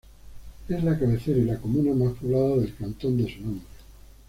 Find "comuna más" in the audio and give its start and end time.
1.59-2.17